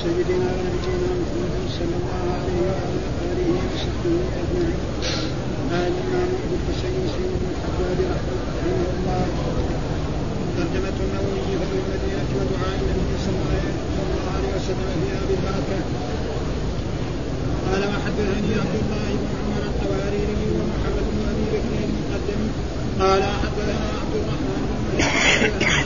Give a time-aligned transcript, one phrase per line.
[0.00, 3.00] سيدنا ونبينا محمد صلى الله عليه وعلى
[3.30, 4.80] اله وصحبه أجمعين.
[5.70, 9.24] قال الامام ابو الحسين سيد بن الحجاج رحمه الله.
[10.56, 13.40] ترجمة النووي في المدينة ودعاء النبي صلى
[14.04, 15.78] الله عليه وسلم فيها بالبركة
[17.66, 22.42] قال وحدثني عبد الله بن عمر القواريري ومحمد بن أبي بكر المقدم.
[23.00, 24.98] قال حدثنا عبد الرحمن بن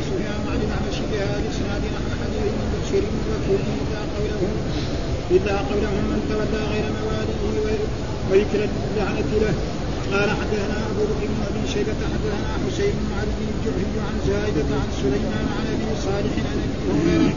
[0.07, 4.43] سفيان عن الاعمش بهذا الإسناد نحو حديث من بشير وكل الا قوله
[5.37, 7.79] إلا قوله من تولى غير مواليه
[8.31, 9.55] ويكرد اللعنة له.
[10.13, 14.91] قال حدثنا أبو بكر بن أبي شيبة حدثنا حسين بن علي الجعفي عن زائده عن
[15.03, 17.35] سليمان عن أبي صالح عن أبي هريرة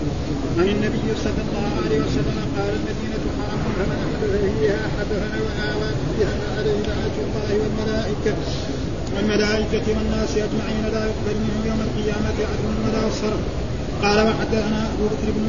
[0.60, 6.36] عن النبي صلى الله عليه وسلم قال المدينة حرم فمن أحدث فيها حدثنا وآوى بها
[6.58, 8.34] عليه لعنة الله والملائكة
[9.16, 13.44] والملائكة والناس أجمعين لا يقبل منهم يوم القيامة عدل ولا صرف.
[14.04, 15.46] قال وحدثنا أبو بكر بن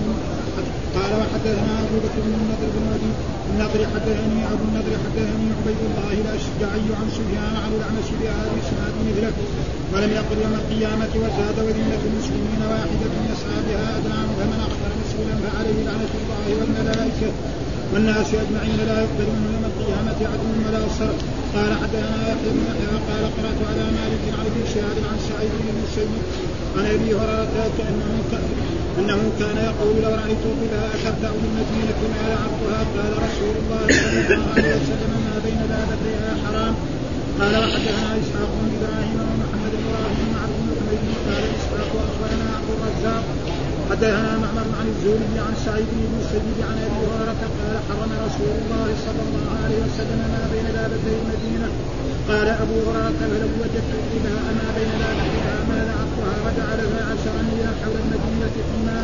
[0.97, 3.11] قال وحدثنا ابو بكر بن النضر بن ابي
[3.53, 9.33] النضر حدثني ابو النضر حدثني عبيد الله الاشجعي عن سفيان عن الاعمش بهذا الاسناد مثله
[9.93, 15.79] ولم يقل يوم القيامه وزاد وذمه المسلمين واحدة يسعى بها ادناهم فمن اخبر مسؤولا فعليه
[15.89, 17.31] لعنه الله والملائكه
[17.93, 21.21] والناس اجمعين لا يقبل منه يوم القيامه عدل ولا صرف
[21.55, 25.69] قال حدثنا يحيى بن يحيى قال قرات على مالك عن ابن شهاب عن سعيد بن
[25.75, 26.11] المسيب
[26.77, 28.11] عن ابي هريره كانه
[28.99, 34.47] إنه كان يقول لو رأيت قباء تبدا بالمدينة ما يعرفها قال رسول الله صلى الله
[34.57, 36.75] عليه وسلم ما بين بابتيها حرام.
[37.41, 43.25] قال وحدثنا إسحاق بن إبراهيم ومحمد إبراهيم عبد حميد قال إسحاق أخبرنا عبد الرزاق.
[43.91, 48.89] حدثنا معمر عن الزهري عن سعيد بن المسيب عن أبي هريرة قال حرم رسول الله
[49.07, 51.69] صلى الله عليه وسلم ما بين بابتي المدينة.
[52.29, 57.97] قال أبو هريرة فلو وجدت قباء ما بين بابتيها ما لعقتها وجعلها عشرا ميلا حول
[58.05, 59.01] المدينة فيما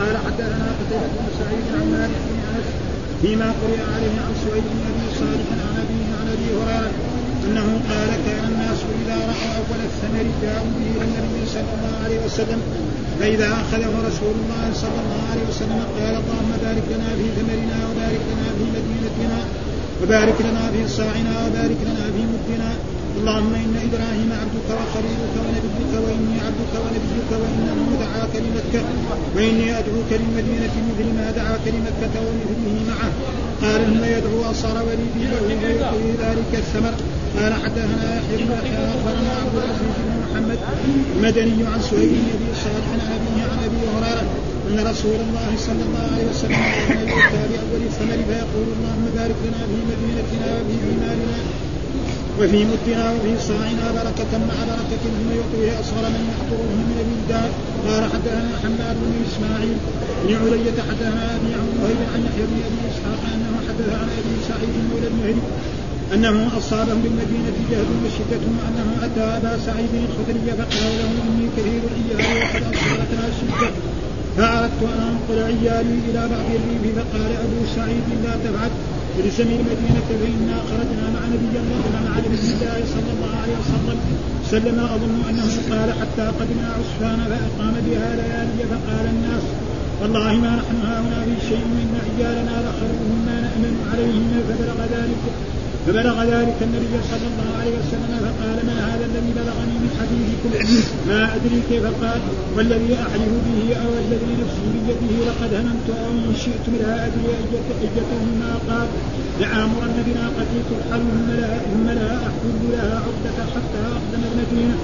[0.00, 2.68] قال حدثنا قتيبة بن سعيد عن مالك بن أنس
[3.22, 6.90] فيما قرئ عليه عن سعيد بن أبي صالح عن أبي عن أبي هريرة
[7.46, 12.18] أنه قال كان الناس إذا رأوا أول الثمر جاءوا به إلى النبي صلى الله عليه
[12.26, 12.60] وسلم
[13.20, 18.22] فإذا أخذه رسول الله صلى الله عليه وسلم قال اللهم بارك لنا في ثمرنا وبارك
[18.30, 19.40] لنا في مدينتنا
[20.02, 22.70] وبارك لنا في صاعنا وبارك لنا في مدنا
[23.20, 28.84] اللهم إن إبراهيم عبدك وخليلك ونبيك وإني عبدك ونبيك وانه دعاك لمكه
[29.36, 33.10] وإني ادعوك للمدينه مثل ما دعاك لمكه ومثله معه.
[33.62, 36.94] قال ثم يدعو اصر وليدي له ويعطيه ذلك الثمر.
[37.38, 38.52] قال حدثنا يحيى بن
[38.92, 40.58] أخبرنا عبد العزيز بن محمد
[41.16, 44.24] المدني عن سهيل بن أبي صالح عن أبيه عن أبي هريرة
[44.70, 49.62] أن رسول الله صلى الله عليه وسلم كان يؤتى باول الثمر فيقول اللهم بارك لنا
[49.70, 51.38] في مدينتنا وفي ثمارنا
[52.38, 57.50] وفي مدنا وفي صاعنا بركة مع بركة ثم يعطيه أصغر من يحضره من البلدان
[57.86, 59.76] قال حدثنا حماد بن إسماعيل
[60.24, 64.74] بن علية حدثنا أبي وهيب عن يحيى بن أبي إسحاق أنه حدث عن أبي سعيد
[64.90, 65.40] مولى بن
[66.14, 72.36] أنه أصابه بالمدينة جهد وشدة وأنه أتى أبا سعيد الخدري فقال له إني كثير العيال
[72.42, 73.70] وقد أصابتنا شدة.
[74.36, 78.70] فأردت أن أنقل عيالي إلى بعض الريف فقال أبو سعيد لا تفعل
[79.18, 83.98] ارسم المدينة فإنا خرجنا مع نبي الله مع نبي الله صلى الله عليه وسلم.
[84.50, 89.44] سلم أظن أنه قال حتى قدمنا عسفان فأقام بها ليالي فقال الناس
[90.02, 92.56] والله ما نحن هاهنا في شيء إن عيالنا
[93.26, 95.49] ما نأمن عليهم فبلغ ذلك.
[95.86, 100.50] فبلغ ذلك النبي صلى الله عليه وسلم فقال ما هذا الذي بلغني من حديثكم
[101.08, 102.20] ما أدري كيف قال
[102.56, 107.28] والذي احلف به أو الذي نفسي بيده لقد هممت أن شئت لا أدري
[107.82, 108.88] ايتهما قال.
[109.40, 111.02] لآمرن بناقتي ترحل
[111.72, 114.76] ثم لا ثم لها عقدة حتى أقدم المدينة.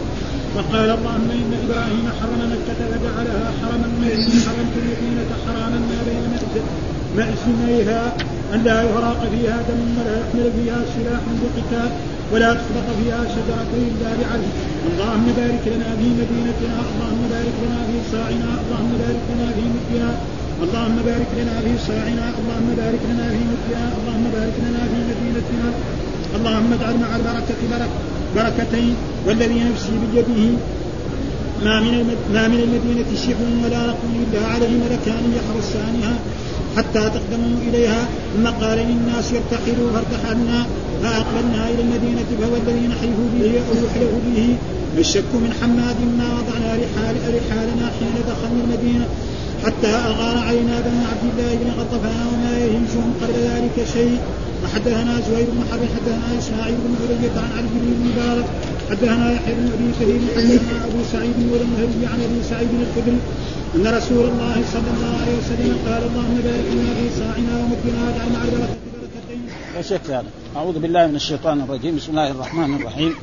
[0.56, 3.88] وقال اللهم إن إبراهيم حرم مكة فجعلها حرما
[4.46, 6.26] حرمت المدينة حراما ما بين
[7.16, 8.16] مأسميها
[8.54, 11.90] أن لا يهراق فيها دم ولا يحمل فيها سلاح بقتال
[12.32, 14.50] ولا تخلق فيها شجرة إلا بعدل
[14.90, 20.10] اللهم بارك لنا في مدينتنا اللهم بارك لنا في صاعنا اللهم بارك لنا في مدنا
[20.64, 25.68] اللهم بارك لنا في صاعنا اللهم بارك لنا في مدنا اللهم بارك لنا في مدينتنا.
[26.36, 27.88] اللهم اجعل مع البركة بركة
[28.36, 28.94] بركتين
[29.26, 30.58] والذي نفسي بيده
[31.64, 36.14] ما من ما من المدينة شبر ولا نقول إلا عليه ملكان يحرسانها
[36.76, 38.08] حتى تقدموا إليها.
[38.36, 40.66] ثم قال للناس ارتحلوا فارتحلنا
[41.02, 44.56] فأقبلنا إلى المدينة فهو الذي نحلف به أو يحلف به.
[44.98, 49.06] الشك من حماد ما وضعنا رحال رحالنا حين دخلنا المدينة.
[49.64, 54.18] حتى أغار علينا بنو عبد الله بن غطفان وما يهمشهم قبل ذلك شيء.
[54.64, 58.46] وحدثنا زهير بن حرب حدثنا إسماعيل بن علية عن علي بن المبارك
[58.90, 63.18] حدثنا يحيى بن أبي كثير حدثنا ابو سعيد والمهدي عن أبي سعيد الخدري
[63.74, 68.28] أن رسول الله صلى الله عليه وسلم قال اللهم بارك لنا في صاعنا ومدنا واجعل
[68.32, 69.40] مع البركه بركتين.
[69.76, 70.24] يا شيخ هذا
[70.56, 73.14] أعوذ بالله من الشيطان الرجيم بسم الله الرحمن الرحيم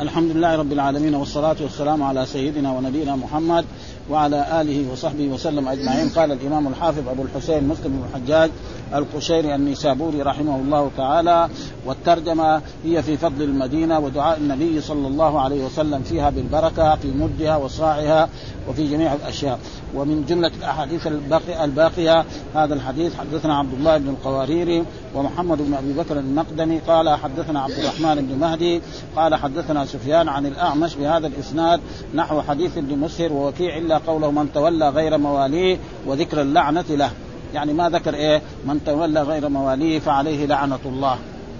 [0.00, 3.64] الحمد لله رب العالمين والصلاة والسلام على سيدنا ونبينا محمد
[4.10, 6.08] وعلى آله وصحبه وسلم أجمعين.
[6.08, 8.50] قال الإمام الحافظ أبو الحسين مسلم بن الحجاج
[8.94, 11.48] القشيري النيسابوري رحمه الله تعالى
[11.86, 17.56] والترجمة هي في فضل المدينة ودعاء النبي صلى الله عليه وسلم فيها بالبركة في مدها
[17.56, 18.28] وصاعها
[18.68, 19.58] وفي جميع الأشياء.
[19.94, 22.24] ومن جملة الأحاديث الباقية, الباقية
[22.54, 24.84] هذا الحديث حدثنا عبد الله بن القواريري
[25.14, 28.82] ومحمد بن أبي بكر المقدمي قال حدثنا عبد الرحمن بن مهدي
[29.16, 31.80] قال حدثنا سفيان عن الأعمش بهذا الإسناد
[32.14, 37.10] نحو حديث ابن مسهر ووكيع إلا قوله من تولى غير مواليه وذكر اللعنة له
[37.54, 41.18] يعني ما ذكر إيه؟ من تولى غير مواليه فعليه لعنة الله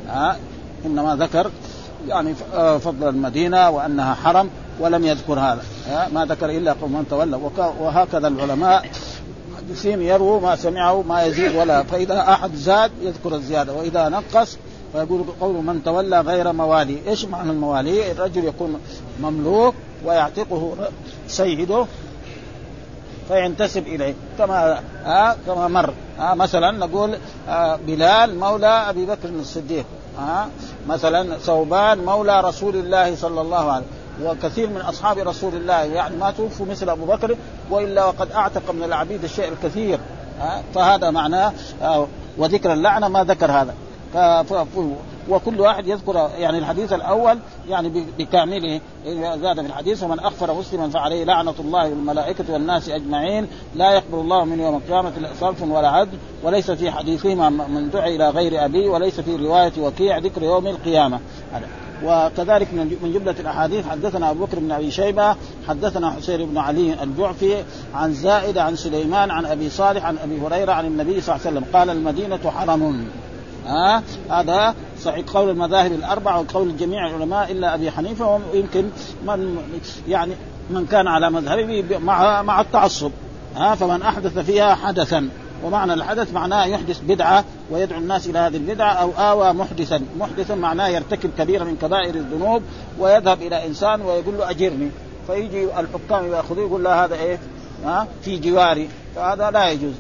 [0.09, 0.37] ها
[0.87, 1.51] إنما ذكر
[2.09, 5.63] يعني آه، فضل المدينة وأنها حرم ولم يذكر هذا.
[6.15, 7.41] ما ذكر إلا قوم من تولى
[7.81, 8.87] وهكذا العلماء
[9.65, 14.59] المحدثين يرووا ما سمعوا ما يزيد ولا فإذا أحد زاد يذكر الزيادة وإذا نقص
[14.93, 16.99] فيقول قول من تولى غير موالي.
[17.09, 18.81] إيش معنى الموالي؟ الرجل يكون
[19.21, 19.75] مملوك
[20.05, 20.77] ويعتقه
[21.29, 21.87] سيده
[23.29, 24.15] فينتسب إليه.
[24.39, 27.19] كما آه كما مر آه مثلا نقول
[27.49, 29.85] آه بلال مولى أبي بكر الصديق
[30.19, 30.47] آه
[30.89, 34.04] مثلا ثوبان مولى رسول الله صلى الله عليه وسلم.
[34.23, 37.37] وكثير من أصحاب رسول الله يعني ما توفوا مثل أبو بكر
[37.71, 39.99] وإلا وقد أعتق من العبيد الشيء الكثير.
[40.75, 41.53] فهذا معناه
[41.83, 42.07] آه
[42.39, 43.75] وذكر اللعنة ما ذكر هذا.
[45.29, 47.39] وكل واحد يذكر يعني الحديث الأول
[47.69, 48.81] يعني بكامله
[49.15, 54.45] زاد في الحديث ومن اغفر مسلما فعليه لعنة الله والملائكة والناس أجمعين لا يقبل الله
[54.45, 59.21] من يوم القيامة صرف ولا عدل وليس في حديثهما من دعي إلى غير أبي وليس
[59.21, 61.21] في رواية وكيع ذكر يوم القيامة.
[62.05, 65.37] وكذلك من جملة الأحاديث حدثنا أبو بكر بن أبي شيبة
[65.69, 67.65] حدثنا حسين بن علي الجعفي
[67.95, 71.59] عن زائد عن سليمان عن أبي صالح عن أبي هريرة عن النبي صلى الله عليه
[71.59, 73.07] وسلم قال المدينة حرم.
[73.67, 78.85] ها؟ هذا صحيح قول المذاهب الأربعة وقول جميع العلماء إلا أبي حنيفة ويمكن
[79.27, 79.57] من
[80.09, 80.33] يعني
[80.71, 83.11] من كان على مذهبه مع مع التعصب.
[83.57, 85.29] ها؟ فمن أحدث فيها حدثا.
[85.63, 90.89] ومعنى الحدث معناه يحدث بدعة ويدعو الناس إلى هذه البدعة أو آوى محدثا، محدثا معناه
[90.89, 92.63] يرتكب كبيره من كبائر الذنوب
[92.99, 94.91] ويذهب إلى إنسان ويقول له أجرني.
[95.27, 97.39] فيجي الحكام يأخذوه يقول له هذا إيه؟
[97.85, 98.89] ها؟ في جواري.
[99.17, 99.95] فهذا لا يجوز.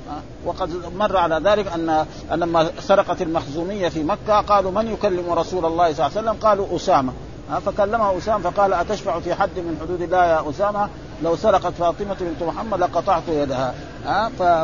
[0.45, 5.93] وقد مر على ذلك أن لما سرقت المخزومية في مكة قالوا من يكلم رسول الله
[5.93, 7.12] صلى الله عليه وسلم؟ قالوا أسامة.
[7.67, 10.88] فكلمه أسامة فقال أتشفع في حد من حدود الله يا أسامة؟
[11.23, 13.75] لو سرقت فاطمة بنت محمد لقطعت يدها.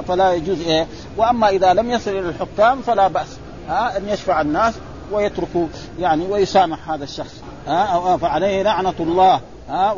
[0.09, 0.87] فلا يجوز إيه.
[1.17, 3.37] وأما إذا لم يصل إلى الحكام فلا بأس.
[3.69, 4.75] أن يشفع الناس
[5.13, 5.67] ويتركوا
[5.99, 7.43] يعني ويسامح هذا الشخص.
[8.21, 9.41] فعليه لعنة الله.
[9.71, 9.93] ها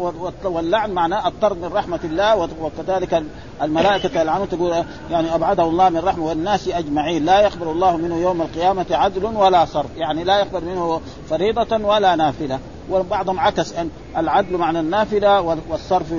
[0.44, 3.24] واللعن معناه الطرد من رحمة الله وكذلك
[3.62, 7.24] الملائكة يلعنون تقول يعني أبعده الله من رحمه والناس أجمعين.
[7.24, 12.16] لا يقبل الله منه يوم القيامة عدل ولا صرف يعني لا يقبل منه فريضة ولا
[12.16, 12.58] نافلة.
[12.90, 16.12] وبعضهم عكس إن العدل معنى النافلة والصرف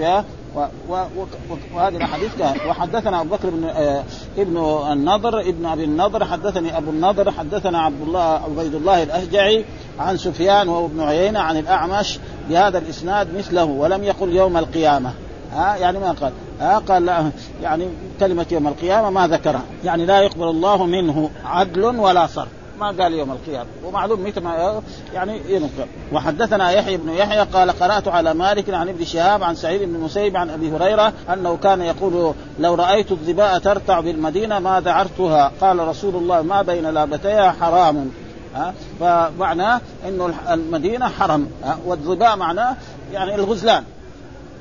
[1.74, 2.32] وهذه الأحاديث
[2.68, 4.04] وحدثنا أبو بكر بن آه
[4.38, 4.58] ابن
[4.92, 9.66] النضر ابن أبي النضر حدثني أبو النضر حدثنا عبد الله عبيد الله الأشجعي
[10.00, 12.20] عن سفيان وهو ابن عيينة عن الأعمش
[12.50, 15.14] بهذا الإسناد مثله ولم يقل يوم القيامة.
[15.54, 16.32] ها؟ يعني ما قال.
[16.60, 17.32] ها؟ قال لا.
[17.62, 17.88] يعني
[18.20, 19.64] كلمة يوم القيامة ما ذكرها.
[19.86, 22.63] يعني لا يقبل الله منه عدل ولا صرف.
[22.80, 24.82] ما قال يوم القيامة ومعلوم متى ما
[25.14, 29.84] يعني ينقل وحدثنا يحيى بن يحيى قال قرأت على مالك عن ابن شهاب عن سعيد
[29.84, 35.52] بن المسيب عن أبي هريرة أنه كان يقول لو رأيت الظباء ترتع بالمدينة ما ذعرتها
[35.62, 38.12] قال رسول الله ما بين لابتيها حرام.
[38.56, 41.48] ها؟ فمعناه انه المدينة حرم.
[41.86, 42.76] والظباء معناه
[43.14, 43.84] يعني الغزلان.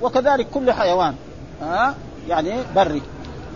[0.03, 1.15] وكذلك كل حيوان.
[1.63, 1.95] ها؟
[2.29, 3.03] يعني بري.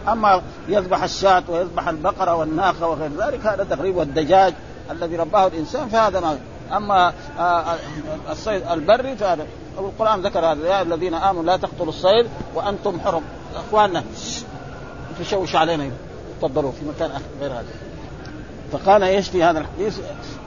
[0.09, 4.55] أما يذبح الشاة ويذبح البقرة والناقة وغير ذلك هذا تقريبا الدجاج
[4.91, 6.39] الذي رباه الإنسان فهذا ما
[6.73, 7.77] أما آه، آه،
[8.31, 9.47] الصيد البري فهذا
[9.79, 13.23] القرآن ذكر هذا يا الذين آمنوا لا تقتلوا الصيد وأنتم حرم.
[13.57, 14.05] أخواننا
[15.21, 15.91] تشوش علينا؟
[16.39, 17.11] تفضلوا في مكان
[17.41, 17.65] غير هذا.
[18.73, 19.99] فقال إيش في هذا الحديث؟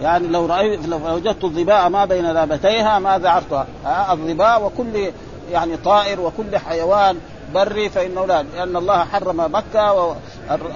[0.01, 3.67] يعني لو رايت لو وجدت الظباء ما بين لابتيها ما ذعرتها
[4.11, 5.11] الظباء وكل
[5.51, 7.19] يعني طائر وكل حيوان
[7.53, 10.15] بري فانه لا لأن الله حرم مكة و...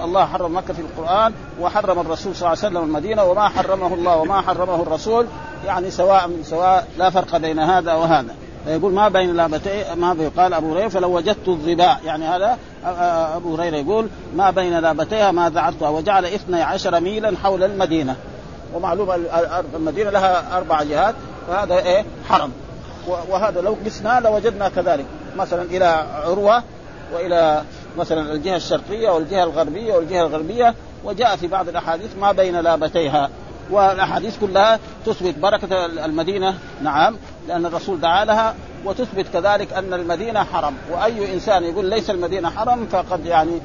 [0.04, 4.16] الله حرم مكة في القرآن وحرم الرسول صلى الله عليه وسلم المدينة وما حرمه الله
[4.16, 5.26] وما حرمه الرسول
[5.66, 10.72] يعني سواء سواء لا فرق بين هذا وهذا فيقول ما بين لابتي ما قال أبو
[10.72, 12.58] هريرة فلو وجدت الظباء يعني هذا
[13.36, 18.16] أبو هريرة يقول ما بين لابتيها ما ذعرتها وجعل اثني عشر ميلا حول المدينة.
[18.74, 19.10] ومعلوم
[19.74, 21.14] المدينة لها أربع جهات
[21.48, 22.52] فهذا إيه؟ حرم.
[23.28, 25.06] وهذا لو قسنا لوجدنا كذلك.
[25.36, 25.84] مثلا إلى
[26.24, 26.62] عروة
[27.14, 27.62] وإلى
[27.98, 30.74] مثلا الجهة الشرقية والجهة الغربية والجهة الغربية
[31.04, 33.30] وجاء في بعض الأحاديث ما بين لابتيها.
[33.70, 37.16] والأحاديث كلها تثبت بركة المدينة نعم
[37.48, 40.74] لأن الرسول دعا لها وتثبت كذلك أن المدينة حرم.
[40.90, 43.60] وأي إنسان يقول ليس المدينة حرم فقد يعني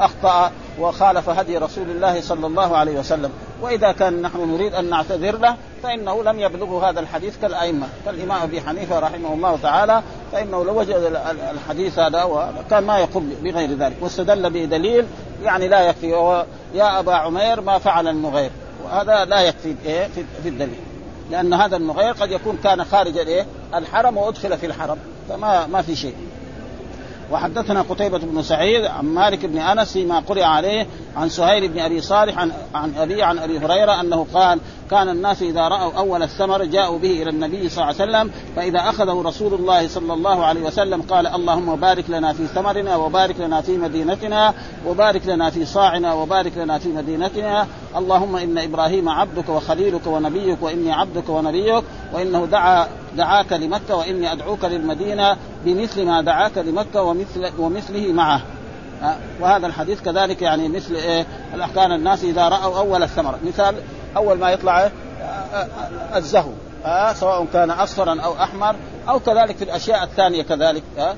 [0.00, 3.30] أخطأ وخالف هدي رسول الله صلى الله عليه وسلم.
[3.62, 8.60] وإذا كان نحن نريد أن نعتذر له فإنه لم يبلغه هذا الحديث كالأئمة كالإمام أبي
[8.60, 11.20] حنيفة رحمه الله تعالى فإنه لو وجد
[11.50, 15.06] الحديث هذا وكان ما يقول بغير ذلك واستدل بدليل
[15.44, 16.06] يعني لا يكفي
[16.74, 18.50] يا أبا عمير ما فعل النغير
[18.84, 20.08] وهذا لا يكفي إيه
[20.42, 20.80] في الدليل.
[21.30, 25.96] لأن هذا النغير قد يكون كان خارج الايه الحرم وأدخل في الحرم فما ما في
[25.96, 26.14] شيء.
[27.30, 32.00] وحدثنا قتيبة بن سعيد عن مالك بن أنس فيما قرئ عليه عن سهيل بن أبي
[32.00, 32.38] صالح
[32.74, 37.22] عن أبي عن أبي هريرة أنه قال كان الناس إذا رأوا أول الثمر جاءوا به
[37.22, 41.26] إلى النبي صلى الله عليه وسلم فإذا أخذه رسول الله صلى الله عليه وسلم قال
[41.26, 44.54] اللهم بارك لنا في ثمرنا وبارك لنا في مدينتنا
[44.86, 50.92] وبارك لنا في صاعنا وبارك لنا في مدينتنا اللهم إن إبراهيم عبدك وخليلك ونبيك وإني
[50.92, 52.86] عبدك ونبيك وإنه دعا
[53.16, 58.40] دعاك لمكة وإني أدعوك للمدينة بمثل ما دعاك لمكة ومثل ومثله معه.
[59.40, 61.26] وهذا الحديث كذلك يعني مثل إيه؟
[61.74, 63.74] كان الناس إذا رأوا أول الثمره مثال
[64.16, 64.90] أول ما يطلع
[66.14, 66.50] الزهو
[66.84, 68.76] آه سواء كان اصفرا أو أحمر
[69.08, 71.14] أو كذلك في الأشياء الثانية كذلك آه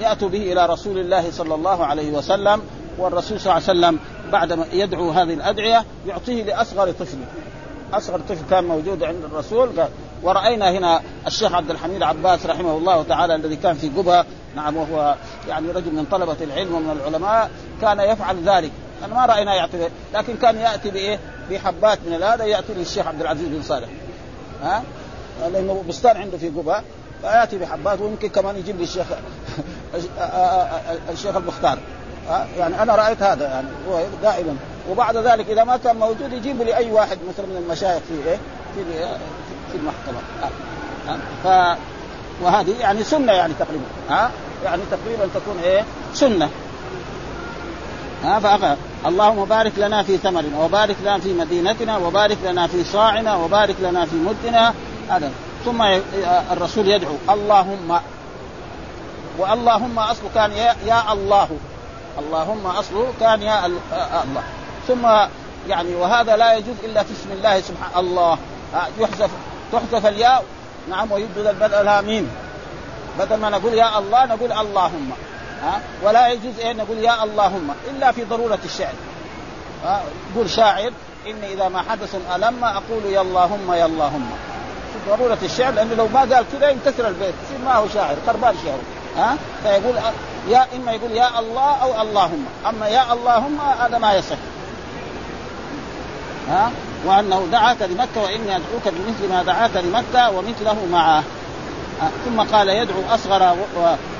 [0.00, 2.62] يأتوا به إلى رسول الله صلى الله عليه وسلم
[2.98, 3.98] والرسول صلى الله عليه وسلم
[4.32, 7.18] بعد ما يدعو هذه الأدعية يعطيه لأصغر طفل.
[7.92, 9.88] أصغر طفل كان موجود عند الرسول قال
[10.22, 14.22] ورأينا هنا الشيخ عبد الحميد عباس رحمه الله تعالى الذي كان في قبى
[14.56, 15.14] نعم وهو
[15.48, 18.70] يعني رجل من طلبة العلم ومن العلماء كان يفعل ذلك.
[19.04, 21.18] أنا ما رأينا يعطي لكن كان يأتي بإيه؟
[21.50, 23.88] بحبات من هذا يأتي للشيخ عبد العزيز بن صالح.
[24.62, 24.82] ها؟
[25.52, 26.76] لأنه بستان عنده في قبى
[27.22, 29.06] فيأتي بحبات ويمكن كمان يجيب لي الشيخ
[31.10, 31.78] الشيخ المختار
[32.58, 34.56] يعني أنا رأيت هذا يعني هو دائما.
[34.90, 38.36] وبعد ذلك إذا ما كان موجود يجيبوا لي اي واحد مثلا من المشايخ في إيه؟
[38.74, 38.84] في
[39.72, 40.18] في المحكمة.
[41.44, 41.76] ف
[42.42, 43.84] وهذه يعني سنة يعني تقريبا.
[44.10, 44.30] ها؟
[44.64, 45.84] يعني تقريبا تكون إيه؟
[46.14, 46.50] سنة.
[48.24, 48.76] ها.
[49.06, 54.06] اللهم بارك لنا في ثمرنا وبارك لنا في مدينتنا وبارك لنا في صاعنا وبارك لنا
[54.06, 54.74] في مدنا
[55.08, 55.30] هذا.
[55.64, 55.82] ثم
[56.52, 58.00] الرسول يدعو اللهم
[59.38, 61.48] واللهم اصله كان يا, يا الله.
[62.18, 64.42] اللهم اصله كان يا الله.
[64.88, 65.06] ثم
[65.68, 68.38] يعني وهذا لا يجوز إلا في اسم الله سبحانه الله.
[68.98, 69.30] يحذف
[69.72, 70.44] تحذف الياء.
[70.90, 72.30] نعم ويبدل البدء لها ميم
[73.18, 75.10] بدل ما نقول يا الله نقول اللهم.
[75.66, 78.94] ها؟ ولا يجوز ان نقول يا اللهم إلا في ضرورة الشعر.
[79.84, 80.02] ها؟
[80.34, 80.90] يقول شاعر
[81.26, 84.30] إني إذا ما حدث الم أقول يا اللهم يا اللهم.
[84.92, 88.54] في ضرورة الشعر لأنه لو ما قال كذا ينكسر البيت يصير ما هو شاعر خربان
[88.64, 88.78] شعر.
[89.16, 89.94] ها؟ فيقول
[90.48, 92.46] يا إما يقول يا الله أو اللهم.
[92.68, 94.36] أما يا اللهم هذا ما يصح.
[96.48, 96.70] ها؟
[97.06, 101.22] وأنه دعاك لمكة وإني أدعوك بمثل ما دعاك لمكة ومثله معه.
[102.24, 103.56] ثم قال يدعو أصغر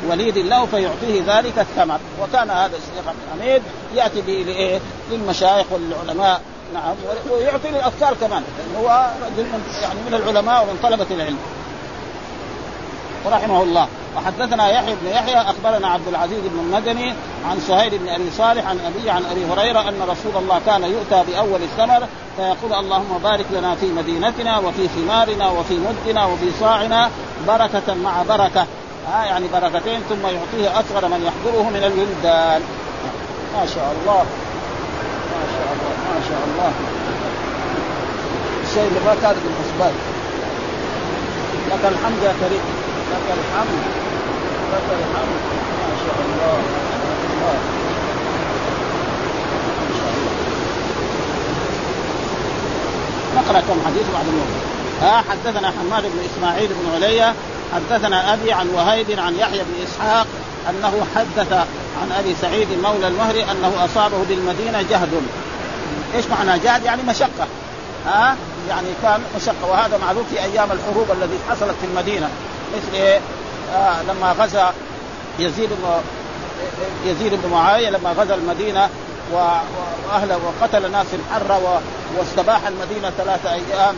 [0.08, 3.62] وليد له فيعطيه ذلك الثمر وكان هذا الشيخ عبد الحميد
[3.94, 4.80] يأتي به لايه؟
[5.10, 6.40] للمشايخ والعلماء
[6.74, 6.94] نعم
[7.30, 8.42] ويعطي للاطفال كمان
[8.78, 9.46] هو رجل
[9.82, 11.38] يعني من العلماء ومن طلبة العلم
[13.26, 17.14] رحمه الله وحدثنا يحيى بن يحيى أخبرنا عبد العزيز بن المدني
[17.50, 21.32] عن سهيل بن أبي صالح عن أبي عن أبي هريرة أن رسول الله كان يؤتى
[21.32, 22.06] بأول الثمر
[22.36, 27.10] فيقول اللهم بارك لنا في مدينتنا وفي ثمارنا وفي مدنا وفي صاعنا
[27.48, 28.66] بركة مع بركة.
[29.08, 32.62] ها يعني بركتين ثم يعطيه أصغر من يحضره من الولدان.
[33.54, 34.24] ما شاء الله.
[35.32, 36.72] ما شاء الله ما شاء الله.
[38.64, 39.94] الشيء اللي ما كان في الحسبان
[41.70, 42.64] لك الحمد يا كريم.
[43.12, 43.82] لك الحمد.
[44.72, 45.40] لك الحمد.
[45.82, 46.58] ما شاء الله
[47.36, 47.58] الله.
[53.36, 57.34] نقرأ كم حديث بعد اليوم ها حدثنا حماد بن إسماعيل بن عليا
[57.74, 60.26] حدثنا أبي عن وهيب عن يحيى بن إسحاق
[60.70, 61.52] أنه حدث
[62.02, 65.22] عن أبي سعيد مولى المهري أنه أصابه بالمدينة جهد.
[66.14, 67.46] إيش معنى جهد؟ يعني مشقة.
[68.06, 68.36] ها
[68.68, 69.70] يعني كان مشقة.
[69.70, 72.28] وهذا معروف في أيام الحروب التي حصلت في المدينة.
[72.76, 73.20] مثل إيه؟
[73.74, 74.72] آه لما غزا
[75.38, 76.02] يزيد بن
[77.06, 78.88] يزيد بن معاوية لما غزا المدينة
[79.32, 81.80] وأهله وقتل ناس حرة
[82.18, 83.96] واستباح المدينة ثلاثة أيام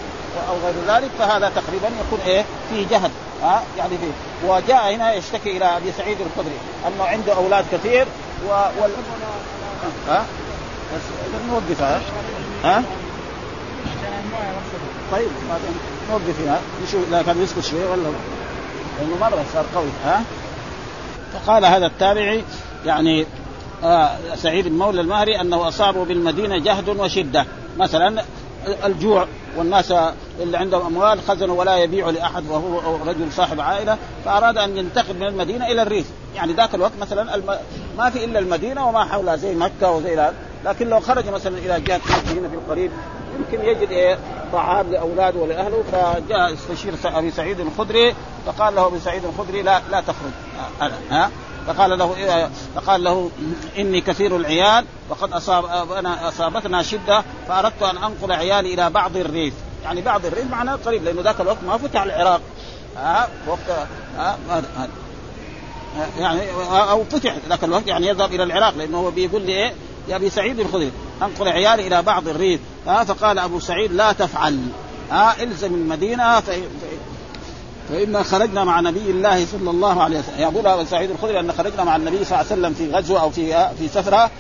[0.49, 3.11] أو غير ذلك فهذا تقريبا يكون إيه؟ في جهد
[3.43, 6.59] ها؟ يعني فيه وجاء هنا يشتكي إلى أبي سعيد الخدري.
[6.87, 8.07] أنه عنده أولاد كثير
[8.49, 8.91] و وال...
[10.09, 10.27] ها؟
[10.95, 11.03] بس
[11.51, 12.01] نوقفها
[12.65, 12.83] ها؟
[15.13, 15.29] طيب
[16.11, 16.59] نوقف هنا.
[16.87, 18.03] نشوف اذا كان يسكت شوي ولا
[18.99, 19.91] لأنه مره صار قوي.
[20.05, 20.23] ها؟
[21.35, 22.45] فقال هذا التابعي
[22.87, 23.27] يعني
[23.85, 27.47] آه سعيد بن مولى المهري أنه اصابه بالمدينة جهد وشدة.
[27.79, 28.25] مثلا
[28.85, 29.95] الجوع والناس
[30.41, 35.27] اللي عندهم أموال خزنوا ولا يبيعوا لأحد وهو رجل صاحب عائلة فأراد أن ينتقل من
[35.27, 36.07] المدينة إلى الريف.
[36.35, 37.57] يعني ذاك الوقت مثلا الم...
[37.99, 40.35] ما في إلا المدينة وما حولها زي مكة وزي هذا
[40.65, 42.91] لكن لو خرج مثلا إلى جهة هنا في القريب
[43.39, 44.19] يمكن يجد إيه؟
[44.53, 48.15] طعام لأولاده ولأهله فجاء أستشير أبي سعيد الخدري
[48.47, 50.33] فقال له أبي سعيد الخدري لا لا تخرج.
[50.83, 51.31] أنا ها؟
[51.69, 53.31] فقال له فقال له
[53.79, 59.55] إني كثير العيال وقد اصاب أنا أصابتنا شدة فأردت أن أنقل عيالي إلى بعض الريف.
[59.85, 62.41] يعني بعض الريف معناه قريب لأنه ذاك الوقت ما فتح العراق.
[62.97, 64.39] ها وقت ها
[66.19, 69.73] يعني أو فتح ذاك الوقت يعني يذهب إلى العراق لأنه هو بيقول لي إيه
[70.09, 72.61] يا أبي سعيد الخدري أنقل عيالي إلى بعض الريف.
[72.87, 74.61] ها فقال أبو سعيد لا تفعل.
[75.11, 76.43] ها إلزم المدينة
[77.89, 80.41] فإنا خرجنا مع نبي الله صلى الله عليه وسلم.
[80.41, 83.31] يقول أبو سعيد الخدري أن خرجنا مع النبي صلى الله عليه وسلم في غزوة أو
[83.31, 84.31] في في سفرة.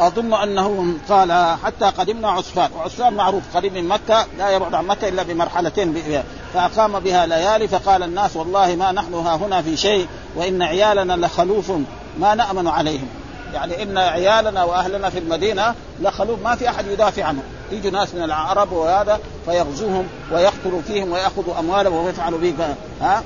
[0.00, 5.08] أظن أنه قال حتى قدمنا عسفان وعسفان معروف قريب من مكة لا يبعد عن مكة
[5.08, 6.22] إلا بمرحلتين.
[6.54, 11.72] فأقام بها ليالي فقال الناس والله ما نحن ها هنا في شيء وإن عيالنا لخلوف
[12.18, 13.08] ما نأمن عليهم.
[13.54, 17.42] يعني إن عيالنا وأهلنا في المدينة لخلوف ما في أحد يدافع عنهم
[17.72, 22.54] يجوا ناس من العرب وهذا فيغزوهم ويقتلوا فيهم ويأخذوا أموالهم ويفعلوا به
[23.00, 23.22] ها؟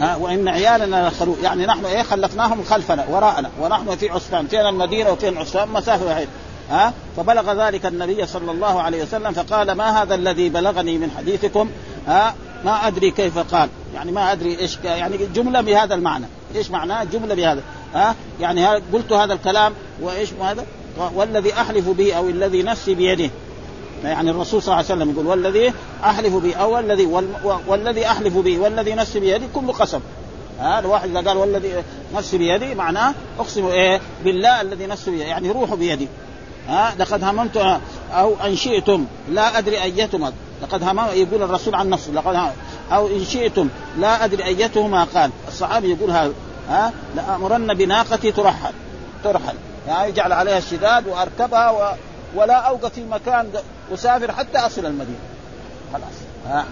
[0.00, 5.10] ها؟ وإن عيالنا لخلو يعني نحن إيه خلفناهم خلفنا وراءنا ونحن في عسفان فين المدينة
[5.10, 6.30] وفين عسفان مسافه بعيده
[6.70, 11.70] ها؟ فبلغ ذلك النبي صلى الله عليه وسلم فقال ما هذا الذي بلغني من حديثكم؟
[12.06, 12.34] ها؟
[12.64, 13.68] ما أدري كيف قال.
[13.94, 16.26] يعني ما أدري إيش يعني جملة بهذا المعنى.
[16.54, 17.62] إيش معناه جملة بهذا؟
[17.94, 20.64] ها؟ يعني قلت هذا الكلام وإيش هذا
[21.14, 23.30] والذي أحلف به أو الذي نفسي بيده.
[24.04, 25.72] يعني الرسول صلى الله عليه وسلم يقول والذي
[26.04, 27.06] أحلف به أو الذي
[27.66, 30.00] والذي أحلف به والذي نفسي بيدي كل قسم.
[30.60, 31.72] هذا واحد إذا قال والذي
[32.14, 36.08] نفسي بيدي معناه اقسم إيه بالله الذي نفسي بيدي يعني روحه بيدي
[36.68, 37.80] ها لقد هممت
[38.12, 42.52] أو إن شئتم لا أدري ايتما لقد هم يقول الرسول عن نفسه لقد
[42.92, 43.68] أو إن شئتم
[43.98, 45.30] لا أدري أيتهما قال.
[45.48, 46.32] الصحابي يقول هذا
[46.68, 48.72] ها لأمرن بناقتي ترحل
[49.24, 49.54] ترحل.
[49.88, 51.94] يعني يجعل عليها الشداد وأركبها و...
[52.34, 53.52] ولا أوقف في مكان
[53.94, 55.18] أسافر حتى أصل المدينة.
[55.92, 56.14] خلاص.
[56.46, 56.64] ها.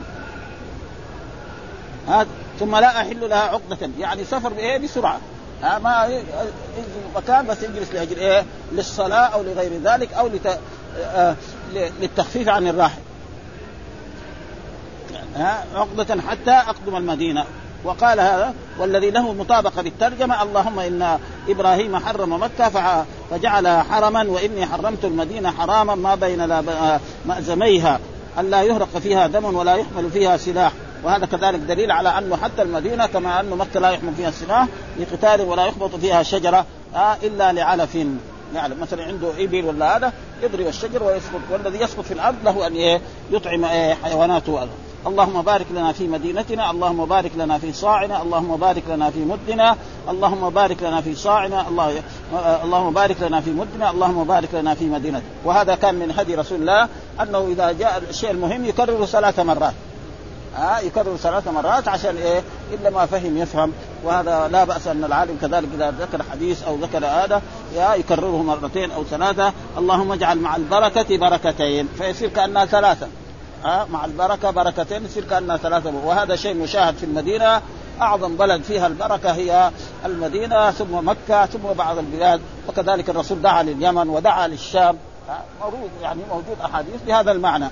[2.08, 2.26] ها.
[2.60, 3.90] ثم لا أحل لها عقدة.
[3.98, 5.20] يعني سفر بإيه؟ بسرعة.
[5.62, 6.24] ها ما يجي
[7.16, 10.58] مكان بس يجلس لأجل إيه؟ للصلاة أو لغير ذلك أو لت...
[10.98, 11.36] آه
[11.72, 13.00] للتخفيف عن الراحل.
[15.36, 17.44] ها عقدة حتى أقدم المدينة.
[17.86, 21.18] وقال هذا والذي له مطابقة بالترجمة اللهم إن
[21.48, 26.62] إبراهيم حرم مكة فجعلها حرما وإني حرمت المدينة حراما ما بين
[27.26, 28.00] مأزميها.
[28.38, 30.72] الا يهرق فيها دم ولا يحمل فيها سلاح.
[31.04, 34.66] وهذا كذلك دليل على انه حتى المدينة كما انه مكة لا يحمل فيها السلاح
[35.00, 36.66] لقتال ولا يخبط فيها شجرة
[37.22, 37.94] إلا لعلف.
[38.54, 43.00] يعني مثلا عنده إبل ولا هذا يضرب الشجر ويسقط والذي يسقط في الأرض له أن
[43.30, 44.52] يطعم إيه حيواناته
[45.06, 49.76] اللهم بارك لنا في مدينتنا اللهم بارك لنا في صاعنا اللهم بارك لنا في مدنا
[50.08, 52.02] اللهم بارك لنا في صاعنا الله
[52.64, 55.22] اللهم بارك لنا في مدنا اللهم بارك لنا في مدينتنا.
[55.44, 56.88] وهذا كان من هدي رسول الله
[57.22, 59.74] أنه إذا جاء الشيء المهم يكرره ثلاث مرات.
[60.56, 62.42] ها يكرر ثلاث مرات عشان إيه؟
[62.72, 63.72] إلا ما فهم يفهم.
[64.04, 67.42] وهذا لا بأس أن العالم كذلك إذا ذكر حديث أو ذكر هذا
[67.74, 73.08] يا يكرره مرتين أو ثلاثة اللهم اجعل مع البركة بركتين فيصير كأنها ثلاثة.
[73.64, 75.92] ها مع البركة بركتين يصير كأنها ثلاثة.
[76.04, 77.62] وهذا شيء مشاهد في المدينة.
[78.00, 79.70] أعظم بلد فيها البركة هي
[80.04, 82.40] المدينة ثم مكة ثم بعض البلاد.
[82.68, 84.98] وكذلك الرسول دعا لليمن ودعا للشام.
[85.60, 87.68] موجود يعني موجود أحاديث بهذا المعنى.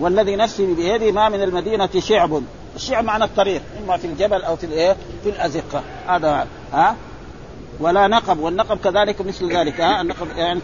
[0.00, 2.42] والذي نفسي بيده ما من المدينة شعب.
[2.76, 5.82] الشعب معنى الطريق إما في الجبل أو في الإيه؟ في الأزقة.
[6.08, 6.96] هذا ها؟
[7.80, 10.60] ولا نقب والنقب كذلك مثل ذلك ها؟ النقب يعني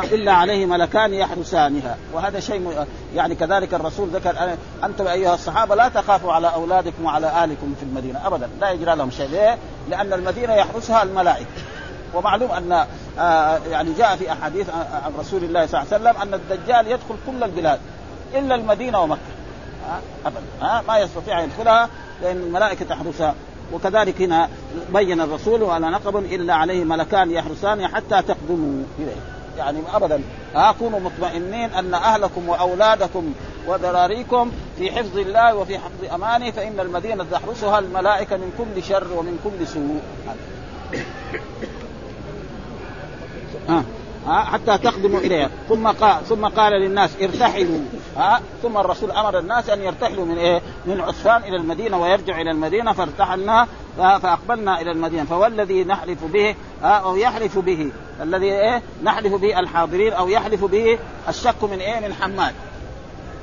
[0.00, 1.96] إلا عليه ملكان يحرسانها.
[2.12, 7.74] وهذا شيء يعني كذلك الرسول ذكر أنتم أيها الصحابة لا تخافوا على أولادكم وعلى آلكم
[7.78, 9.28] في المدينة ابدا لا يجرى لهم شيء.
[9.28, 9.58] ليه؟
[9.90, 11.46] لأن المدينة يحرسها الملائكة.
[12.14, 12.86] ومعلوم أن
[13.18, 14.70] آه يعني جاء في أحاديث
[15.04, 17.80] عن رسول الله صلى الله عليه وسلم أن الدجال يدخل كل البلاد
[18.34, 19.20] إلا المدينة ومكة.
[20.26, 20.82] ابدا.
[20.88, 21.88] ما يستطيع أن يدخلها
[22.22, 23.34] لأن الملائكة تحرسها.
[23.72, 24.48] وكذلك هنا
[24.92, 29.41] بين الرسول ولا نقب إلا عليه ملكان يحرسان حتى تقدموا إليه.
[29.58, 30.22] يعني ابدا
[30.54, 33.32] ها كونوا مطمئنين أن أهلكم وأولادكم
[33.66, 39.38] وذراريكم في حفظ الله وفي حفظ أمانه فإن المدينة تحرسها الملائكة من كل شر ومن
[39.44, 40.00] كل سوء
[43.68, 43.82] آه.
[44.26, 47.80] ها حتى تقدموا إليها ثم قال ثم قال للناس ارتحلوا
[48.16, 52.50] ها ثم الرسول أمر الناس أن يرتحلوا من إيه؟ من عسفان إلى المدينة ويرجع إلى
[52.50, 55.24] المدينة فارتحلنا فأقبلنا إلى المدينة.
[55.24, 57.90] فهو الذي نحلف به أو يحلف به.
[58.22, 62.54] الذي إيه؟ نحلف به الحاضرين أو يحلف به الشك من إيه؟ من حماد.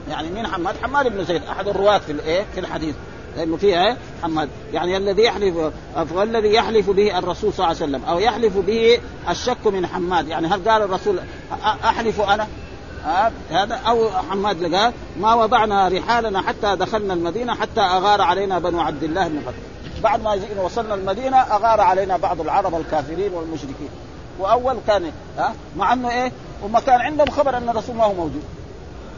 [0.10, 2.96] يعني مين حماد؟ حماد بن زيد أحد الرواة في الايه؟ في الحديث.
[3.38, 4.50] لأنه فيها حماد.
[4.74, 5.56] يعني الذي يحلف
[6.12, 10.28] والذي يحلف به الرسول صلى الله عليه وسلم أو يحلف به الشك من حماد.
[10.28, 11.20] يعني هل قال الرسول
[11.64, 12.48] أحلف أنا؟
[13.50, 19.04] هذا أو حماد لقال ما وضعنا رحالنا حتى دخلنا المدينة حتى أغار علينا بنو عبد
[19.04, 19.69] الله بن قتل.
[20.00, 23.90] بعد ما وصلنا المدينة أغار علينا بعض العرب الكافرين والمشركين.
[24.40, 26.32] وأول كان ها مع إنه إيه؟
[26.64, 28.44] هم كان عندهم خبر أن الرسول ما هو موجود.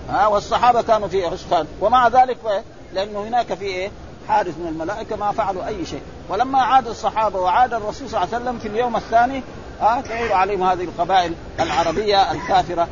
[0.09, 2.37] ها والصحابة كانوا في عسفان ومع ذلك
[2.93, 3.91] لأنه هناك في إيه؟
[4.27, 6.01] حارس من الملائكة ما فعلوا أي شيء.
[6.29, 9.43] ولما عاد الصحابة وعاد الرسول صلى الله عليه وسلم في اليوم الثاني
[9.81, 12.87] آه تعير عليهم هذه القبائل العربية الكافرة.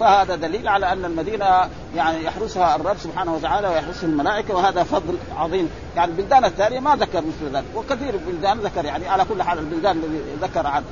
[0.00, 5.70] فهذا دليل على أن المدينة يعني يحرسها الرب سبحانه وتعالى ويحرسها الملائكة وهذا فضل عظيم.
[5.96, 9.96] يعني البلدان الثانية ما ذكر مثل ذلك وكثير البلدان ذكر يعني على كل حال البلدان
[9.96, 10.82] الذي ذكر عن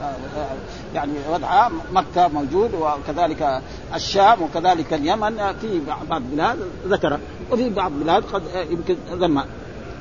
[0.95, 3.63] يعني وضعها مكة موجود وكذلك
[3.95, 7.19] الشام وكذلك اليمن في بعض البلاد ذكر
[7.53, 9.43] وفي بعض البلاد قد يمكن ذم.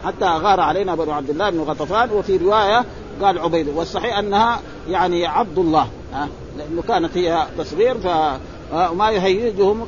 [0.06, 2.86] حتى غار علينا بنو عبد الله بن غطفان وفي رواية
[3.22, 5.88] قال عبيد والصحيح أنها يعني عبد الله
[6.58, 7.98] لأنه كانت هي تصغير
[8.72, 9.88] فما يهيجهم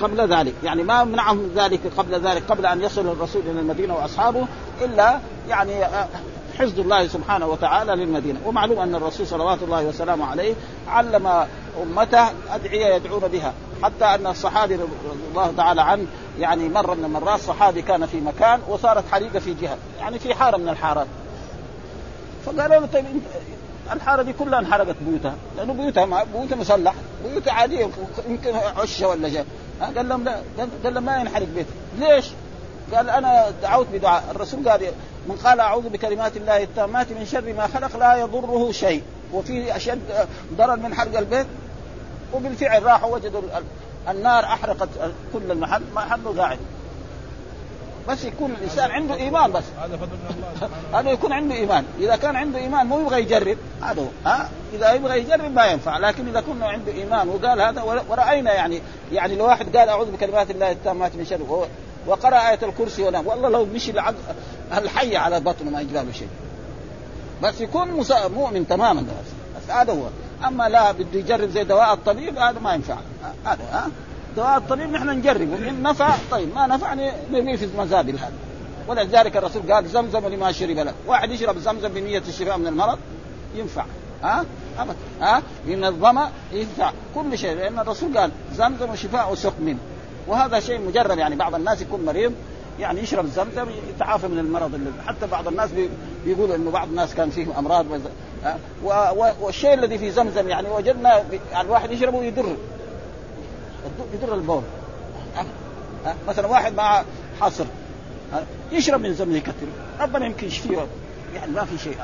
[0.00, 0.54] قبل ذلك.
[0.64, 4.46] يعني ما منعهم ذلك قبل ذلك قبل أن يصل الرسول إلى المدينة وأصحابه
[4.82, 5.84] إلا يعني
[6.58, 8.40] حفظ الله سبحانه وتعالى للمدينة.
[8.46, 10.54] ومعلوم أن الرسول صلوات الله وسلامه عليه
[10.88, 11.46] علم
[11.82, 13.52] أمته أدعية يدعون بها.
[13.82, 14.92] حتى أن الصحابي رضي
[15.30, 16.06] الله تعالى عنه
[16.38, 20.56] يعني مرة من المرات صحابي كان في مكان وصارت حريقة في جهة يعني في حارة
[20.56, 21.06] من الحارات.
[22.46, 23.04] فقالوا له طيب
[23.92, 25.34] الحارة دي كلها انحرقت بيوتها.
[25.56, 26.94] لأنه بيوتها بيوتها مسلح.
[27.24, 27.88] بيوتها عادية
[28.28, 29.44] يمكن عشة ولا شيء.
[29.96, 30.40] قال لهم لا
[30.84, 31.66] قال لهم ما ينحرق بيت.
[31.98, 32.26] ليش؟
[32.94, 34.24] قال أنا دعوت بدعاء.
[34.30, 34.80] الرسول قال
[35.28, 39.02] من قال أعوذ بكلمات الله التامات من شر ما خلق لا يضره شيء.
[39.32, 40.00] وفي أشد
[40.56, 41.46] ضرر من حرق البيت.
[42.34, 43.42] وبالفعل راحوا وجدوا
[44.08, 44.88] النار أحرقت
[45.32, 45.82] كل المحل.
[45.94, 46.58] محله قاعد.
[48.08, 49.64] بس يكون الإنسان عنده إيمان بس.
[49.78, 51.84] هذا فضل الله هذا يكون عنده إيمان.
[51.98, 53.58] إذا كان عنده إيمان مو يبغى يجرب.
[53.82, 54.06] هذا هو.
[54.26, 55.98] ها؟ إذا يبغى يجرب ما ينفع.
[55.98, 58.80] لكن إذا كنا عنده إيمان وقال هذا ورأينا يعني
[59.12, 61.66] يعني لو واحد قال أعوذ بكلمات الله التامات من شر
[62.06, 63.26] وقرأ آية الكرسي ونام.
[63.26, 63.92] والله لو مشي
[64.72, 66.28] الحي على بطنه ما يجرى له شيء
[67.42, 69.00] بس يكون مؤمن تماما.
[69.00, 69.70] بس.
[69.70, 70.06] هذا هو.
[70.46, 72.96] أما لا بده يجرب زي دواء الطبيب هذا ما ينفع.
[73.44, 73.90] هذا ها؟
[74.36, 75.52] دواء الطبيب نحن نجرب.
[75.52, 76.94] وإن نفع طيب ما نفع
[77.30, 78.32] نرميه في مزابل هذا
[78.88, 80.92] ولذلك الرسول قال زمزم لما شرب له.
[81.06, 82.98] واحد يشرب زمزم بنية الشفاء من المرض
[83.56, 83.84] ينفع.
[84.22, 84.44] ها؟
[84.78, 86.92] أبدا ها؟ من الظمأ ينفع.
[87.14, 87.56] كل شيء.
[87.56, 89.76] لأن الرسول قال زمزم شفاء سقم.
[90.26, 92.32] وهذا شيء مجرب يعني بعض الناس يكون مريض
[92.80, 95.70] يعني يشرب زمزم يتعافى من المرض اللي حتى بعض الناس
[96.24, 97.86] بيقولوا إنه بعض الناس كان فيهم أمراض
[99.40, 101.24] والشيء الذي في زمزم يعني وجدنا
[101.60, 102.56] الواحد يشربه يضر
[104.14, 104.62] يضر البول.
[106.28, 107.04] مثلا واحد مع
[107.40, 107.64] حصر
[108.72, 109.66] يشرب من زمزم يكثر
[110.00, 110.86] ربنا يمكن يشفيه.
[111.34, 111.96] يعني ما في شيء.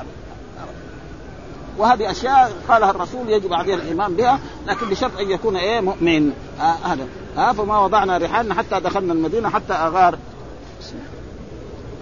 [1.77, 6.33] وهذه أشياء قالها الرسول يجب علينا الإيمان بها لكن بشرط أن يكون إيه مؤمن.
[6.59, 10.17] هذا ها؟ فما وضعنا رحالنا حتى دخلنا المدينة حتى أغار.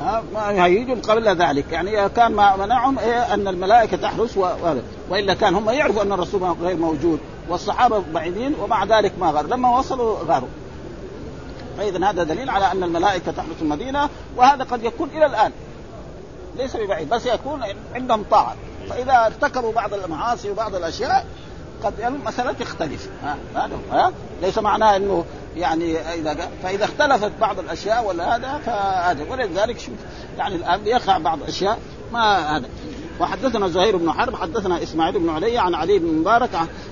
[0.02, 1.72] ها ما يهيجوا قبل ذلك.
[1.72, 4.48] يعني كان ما منعهم إيه أن الملائكة تحرس و...
[5.10, 9.48] وإلا كان هم يعرفوا أن الرسول غير موجود والصحابة بعيدين ومع ذلك ما غار.
[9.48, 10.50] لما وصلوا غاروا.
[11.78, 15.52] فاذا هذا دليل على أن الملائكة تحرس المدينة وهذا قد يكون إلى الآن.
[16.58, 17.64] ليس ببعيد بس يكون
[17.96, 18.56] عندهم طاعة.
[18.90, 21.26] فإذا ارتكبوا بعض المعاصي وبعض الأشياء
[21.84, 23.10] قد المسألة تختلف.
[23.24, 25.26] ها هذا ها؟ ليس معناه إنه
[25.58, 29.32] يعني إذا فإذا اختلفت بعض الأشياء ولا هذا فهذا.
[29.32, 29.96] ولذلك شوف
[30.38, 31.80] يعني الآن يقع بعض الاشياء
[32.13, 32.70] ما هذا.
[33.20, 36.50] وحدثنا زهير بن حرب حدثنا إسماعيل بن علي عن علي بن مبارك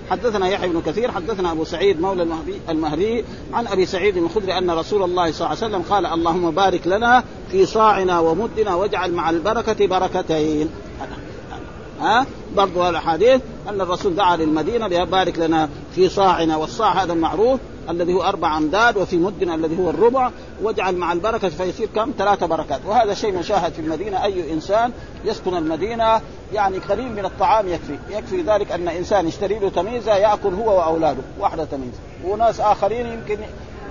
[0.09, 2.27] حدثنا يحيى بن كثير حدثنا أبو سعيد مولى
[2.69, 6.87] المهري عن أبي سعيد الخدري أن رسول الله صلى الله عليه وسلم قال اللهم بارك
[6.87, 10.69] لنا في صاعنا ومدنا واجعل مع البركة بركتين.
[12.01, 17.59] ها؟ برضو الاحاديث أن الرسول دعا للمدينة بارك لنا في صاعنا والصاع هذا المعروف
[17.89, 20.31] الذي هو أربع أمداد وفي مدنا الذي هو الربع
[20.61, 22.79] واجعل مع البركة فيصير كم؟ ثلاثة بركات.
[22.85, 24.23] وهذا شيء مشاهد في المدينة.
[24.23, 24.91] أي إنسان
[25.25, 26.21] يسكن المدينة
[26.53, 27.97] يعني قليل من الطعام يكفي.
[28.09, 31.21] يكفي ذلك أن إنسان يشتري له تميزة يأكل هو وأولاده.
[31.39, 31.99] واحدة تميزة.
[32.25, 33.37] وناس آخرين يمكن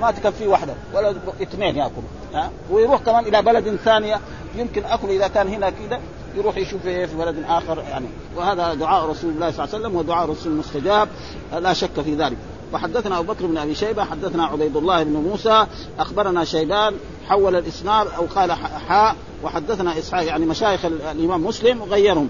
[0.01, 2.49] ما تكفي واحدة ولا اثنين يأكلوا.
[2.71, 4.21] ويروح كمان إلى بلد ثانية.
[4.57, 6.01] يمكن أكل إذا كان هنا كذا
[6.37, 10.31] يروح يشوف في بلد آخر يعني وهذا دعاء رسول الله صلى الله عليه وسلم ودعاء
[10.31, 11.09] رسول مستجاب
[11.53, 12.37] لا شك في ذلك.
[12.73, 15.67] وحدثنا أبو بكر بن أبي شيبة حدثنا عبيد الله بن موسى
[15.99, 16.95] أخبرنا شيبان
[17.29, 18.53] حول الإسناد أو قال
[18.89, 22.29] حاء وحدثنا إسحاق يعني مشايخ الإمام مسلم غيرهم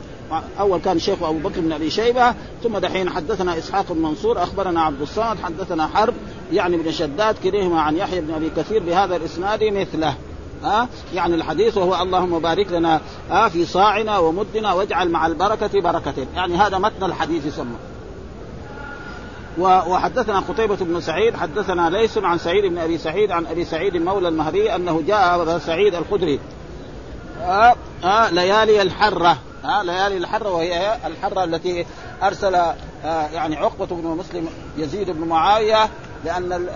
[0.61, 4.82] أول كان شيخ أبو بكر بن أبي شيبة ثم دحين حدثنا إسحاق بن منصور أخبرنا
[4.82, 6.14] عبد الصمد حدثنا حرب
[6.52, 10.14] يعني بن شداد كليهما عن يحيى بن أبي كثير بهذا الإسناد مثله.
[10.64, 16.26] ها؟ يعني الحديث وهو اللهم بارك لنا أه في صاعنا ومدنا واجعل مع البركة بركة
[16.34, 17.76] يعني هذا متن الحديث يسمى.
[19.58, 24.28] وحدثنا قتيبة بن سعيد حدثنا ليس عن سعيد بن أبي سعيد عن أبي سعيد مولى
[24.28, 26.40] المهري أنه جاء سعيد الخدري.
[27.42, 29.38] آه آه ليالي الحرة.
[29.64, 31.86] آه ليالي الحرة وهي الحرة التي
[32.22, 35.88] أرسل آه يعني عقبة بن مسلم يزيد بن معاوية
[36.24, 36.68] لأن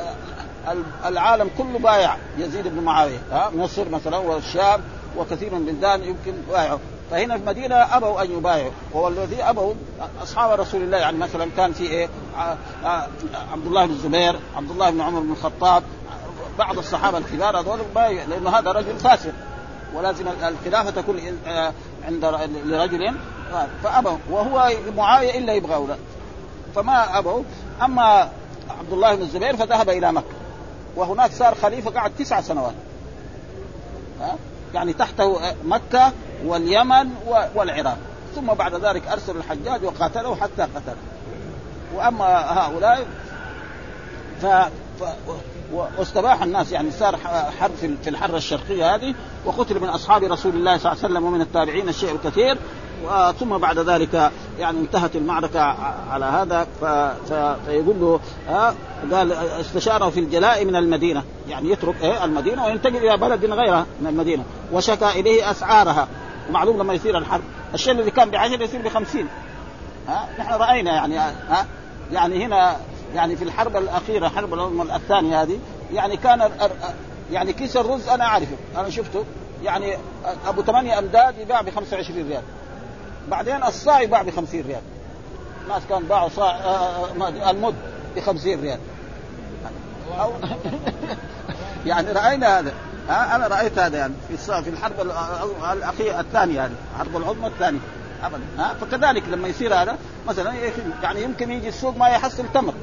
[1.06, 2.16] العالم كله بايع.
[2.38, 4.80] يزيد بن معاوية آه مصر مثلا والشام
[5.16, 6.78] وكثير من البلدان يمكن بايعوا
[7.10, 8.70] فهنا في المدينة أبوا أن يبايعوا.
[8.92, 9.74] والذي أبوا
[10.22, 12.08] أصحاب رسول الله يعني مثلا كان في إيه؟
[13.52, 15.82] عبد الله بن الزبير عبد الله بن عمر بن الخطاب
[16.58, 19.32] بعض الصحابة الكبار هذول بايع لأنه هذا رجل فاسق.
[19.94, 21.20] ولازم الخلافة تكون
[22.04, 22.24] عند
[22.64, 23.14] لرجل
[23.82, 24.18] فأبوا.
[24.30, 25.96] وهو معاوية إلا يبغى
[26.74, 27.42] فما أبوا.
[27.82, 28.30] أما
[28.78, 30.41] عبد الله بن الزبير فذهب إلى مكة.
[30.96, 32.74] وهناك صار خليفة قعد تسع سنوات.
[34.20, 34.36] ها؟
[34.74, 36.12] يعني تحته مكة
[36.44, 37.10] واليمن
[37.54, 37.98] والعراق.
[38.34, 40.96] ثم بعد ذلك أرسل الحجاج وقاتله حتى قتله
[41.94, 42.24] وأما
[42.58, 43.06] هؤلاء
[44.42, 44.46] ف...
[44.46, 45.04] ف...
[45.72, 46.72] واستباح الناس.
[46.72, 47.16] يعني صار
[47.60, 49.14] حرب في الحرة الشرقية هذه.
[49.44, 52.58] وقتل من أصحاب رسول الله صلى الله عليه وسلم ومن التابعين الشيء الكثير.
[53.40, 55.60] ثم بعد ذلك يعني انتهت المعركة
[56.10, 56.66] على هذا.
[57.66, 58.74] فيقول له ها
[59.12, 64.06] قال استشاره في الجلاء من المدينة يعني يترك إيه المدينة وينتقل إلى بلد غيرها من
[64.06, 66.08] المدينة وشكى إليه أسعارها
[66.48, 67.42] ومعلوم لما يصير الحرب
[67.74, 69.26] الشيء الذي كان بعشرة يصير بخمسين
[70.08, 71.66] ها نحن رأينا يعني ها
[72.12, 72.76] يعني هنا
[73.14, 74.54] يعني في الحرب الأخيرة الحرب
[74.94, 75.58] الثانية هذه
[75.92, 76.50] يعني كان
[77.32, 79.24] يعني كيس الرز أنا أعرفه أنا شفته
[79.62, 79.96] يعني
[80.46, 82.42] أبو ثمانية أمداد يباع ب 25 ريال
[83.28, 84.80] بعدين الصاع يباع ب 50 ريال.
[85.64, 86.58] الناس كان باعوا صاع
[87.50, 87.74] المد
[88.16, 88.78] ب 50 ريال.
[90.20, 90.32] أو
[91.86, 92.72] يعني رأينا هذا.
[93.10, 95.00] أنا رأيت هذا يعني في في الحرب
[95.72, 97.80] الاخيره الثانية يعني الحرب العظمى الثانية.
[98.22, 98.42] ابدا.
[98.58, 99.96] ها فكذلك لما يصير هذا
[100.28, 100.52] مثلا
[101.02, 102.74] يعني يمكن يجي السوق ما يحصل تمر.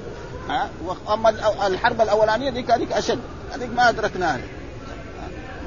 [0.49, 0.69] ها
[1.13, 1.29] أما
[1.67, 3.19] الحرب الأولانية ذيك هذيك أشد.
[3.53, 4.39] هذيك ما أدركناها.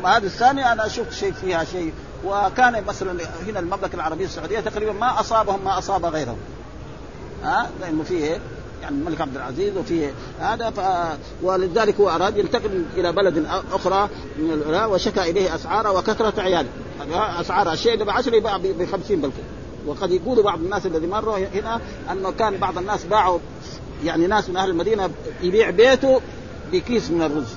[0.04, 1.92] هذه الثانية أنا شفت شيء فيها شيء
[2.24, 6.36] وكان مثلا هنا المملكة العربية السعودية تقريبا ما أصابهم ما أصاب غيرهم.
[7.44, 8.40] ها؟ لأنه فيه
[8.82, 10.80] يعني الملك عبد العزيز وفيه هذا ف...
[11.42, 14.08] ولذلك هو أراد ينتقل إلى بلد أخرى
[14.74, 16.68] وشكى إليه أسعاره وكثرة عياله.
[17.40, 19.42] أسعار الشيء اللي ب 10 يباع ب 50 بلكي
[19.86, 21.80] وقد يقول بعض الناس الذي مروا هنا
[22.12, 23.38] أنه كان بعض الناس باعوا
[24.04, 25.10] يعني ناس من أهل المدينة
[25.42, 26.20] يبيع بيته
[26.72, 27.54] بكيس من الرز.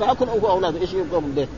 [0.00, 1.48] فأكل هو اولاده إيش يبقوا من البيت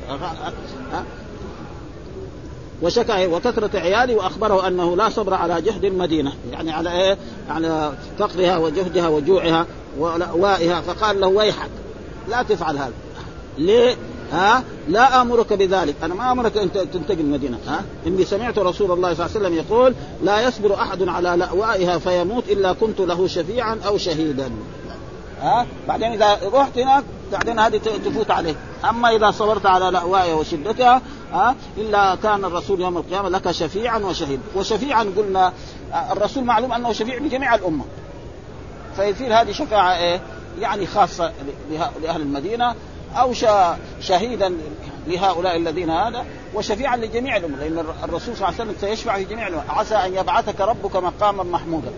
[2.83, 6.33] وشكى وكثرة عيالي وأخبره أنه لا صبر على جهد المدينة.
[6.53, 7.19] يعني على إيه؟
[7.51, 9.67] على فقرها وجهدها وجوعها
[9.99, 11.71] ولأوائها فقال له ويحك
[12.29, 12.93] لا تفعل هذا.
[13.59, 13.97] ليه؟
[14.33, 15.95] ها؟ لا آمرك بذلك.
[16.03, 17.59] أنا ما آمرك أن تنتقل المدينة.
[17.67, 21.99] ها؟ إني سمعت رسول الله صلى الله عليه وسلم يقول لا يصبر أحد على لأوائها
[21.99, 24.51] فيموت إلا كنت له شفيعا أو شهيدا.
[25.43, 28.57] ها؟ بعدين إذا رحت هناك بعدين هذه تفوت عليك
[28.90, 34.40] أما إذا صبرت على لأوائها وشدتها ها إلا كان الرسول يوم القيامة لك شفيعا وشهيد.
[34.57, 35.53] وشفيعا قلنا
[36.12, 37.85] الرسول معلوم أنه شفيع لجميع الأمة.
[38.96, 40.20] فيصير هذه شفاعة إيه؟
[40.61, 41.33] يعني خاصة
[42.03, 42.75] لأهل المدينة
[43.16, 43.33] أو
[44.01, 44.57] شهيدا
[45.07, 47.57] لهؤلاء الذين هذا وشفيعا لجميع الأمة.
[47.57, 49.64] لأن الرسول صلى الله عليه وسلم سيشفع في جميع الأمة.
[49.68, 51.90] عسى أن يبعثك ربك مقاما محمودا.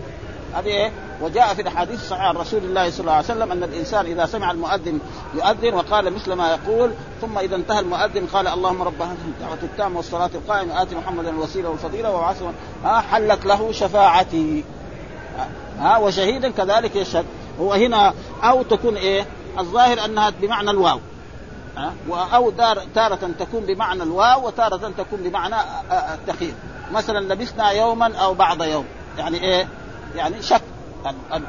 [0.55, 4.05] هذه إيه؟ وجاء في الأحاديث الصحيحة عن رسول الله صلى الله عليه وسلم أن الإنسان
[4.05, 4.99] إذا سمع المؤذن
[5.35, 9.97] يؤذن وقال مثل ما يقول ثم إذا انتهى المؤذن قال اللهم رب هذه الدعوة التامة
[9.97, 12.51] والصلاة القائمة آت محمدا الوسيلة والفضيلة وابعثه
[12.83, 14.63] ها حلت له شفاعتي
[15.79, 17.25] ها وشهيدا كذلك يشهد
[17.59, 19.25] هو هنا أو تكون إيه؟
[19.59, 20.99] الظاهر أنها بمعنى الواو
[22.11, 22.51] أو
[22.95, 25.55] تارة تكون بمعنى الواو وتارة تكون بمعنى
[25.91, 26.53] التخيير
[26.91, 28.85] مثلا لبسنا يوما أو بعض يوم
[29.17, 29.67] يعني إيه؟
[30.15, 30.61] يعني شك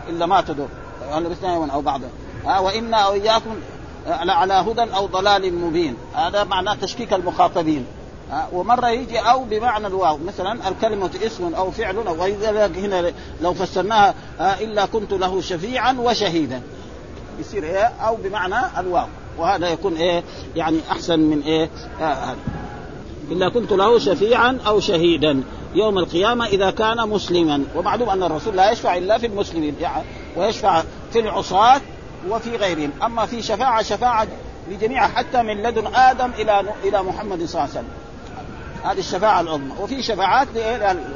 [0.08, 0.68] إلا ما تدور.
[1.12, 2.00] هل لبسنا يوما أو بعض
[2.46, 3.54] ها وإنا أو إياكم
[4.08, 5.96] على هدى أو ضلال مبين.
[6.14, 7.86] هذا معناه تشكيك المخاطبين.
[8.30, 10.18] ها ومرة يجي أو بمعنى الواو.
[10.26, 12.14] مثلا الكلمة اسم أو فعل أو
[12.76, 16.62] هنا لو فسرناها إلا كنت له شفيعا وشهيدا.
[17.40, 19.06] يصير إيه؟ أو بمعنى الواو.
[19.38, 20.22] وهذا يكون إيه؟
[20.56, 21.70] يعني أحسن من إيه؟
[22.00, 22.34] آه
[23.30, 25.42] إلا كنت له شفيعا أو شهيدا.
[25.74, 27.64] يوم القيامة إذا كان مسلما.
[27.74, 30.04] ومعلوم أن الرسول لا يشفع إلا في المسلمين يعني
[30.36, 31.80] ويشفع في العصاة
[32.28, 32.90] وفي غيرهم.
[33.02, 34.26] أما في شفاعة شفاعة
[34.70, 37.88] لجميع حتى من لدن آدم إلى إلى محمد صلى الله عليه وسلم.
[38.84, 39.72] هذه الشفاعة العظمى.
[39.80, 40.48] وفي شفاعات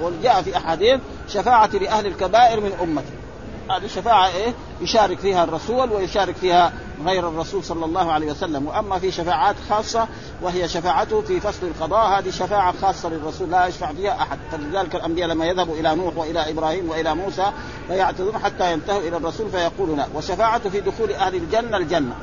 [0.02, 3.24] وجاء في أحاديث شفاعة لأهل الكبائر من أمته
[3.70, 6.72] هذه الشفاعة إيه؟ يشارك فيها الرسول ويشارك فيها
[7.06, 8.66] غير الرسول صلى الله عليه وسلم.
[8.66, 10.08] وأما في شفاعات خاصة
[10.42, 14.38] وهي شفاعته في فصل القضاء هذه شفاعة خاصة للرسول لا يشفع فيها أحد.
[14.52, 17.52] فلذلك الأنبياء لما يذهبوا إلى نوح وإلى إبراهيم وإلى موسى
[17.88, 20.06] فيعتذرون حتى ينتهوا إلى الرسول فيقولون لا.
[20.14, 22.14] وشفاعته في دخول أهل الجنة الجنة.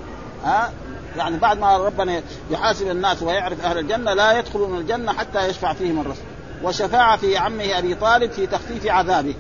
[0.46, 0.72] ها؟
[1.18, 6.02] يعني بعد ما ربنا يحاسب الناس ويعرف أهل الجنة لا يدخلون الجنة حتى يشفع فيهم
[6.02, 6.26] الرسول.
[6.64, 9.36] وشفاعة في عمه أبي طالب في تخفيف عذابه.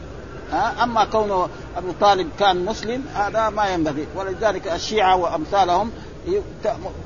[0.51, 4.07] ها؟ أما كونه أبو طالب كان مسلم هذا ما ينبغي.
[4.15, 5.91] ولذلك الشيعة وأمثالهم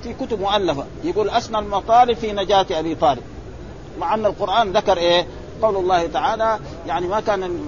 [0.04, 3.24] في كتب مؤلفة يقول أسنى المطالب في نجاة أبي طالب.
[4.00, 5.28] مع أن القرآن ذكر إيه؟
[5.62, 7.66] قول الله تعالى يعني ما كان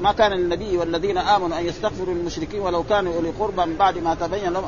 [0.00, 4.14] ما كان النبي والذين آمنوا أن يستغفروا للمشركين ولو كانوا أولي قربى من بعد ما
[4.14, 4.64] تبين لهم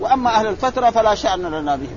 [0.00, 1.96] وأما أهل الفترة فلا شأن لنا بهم.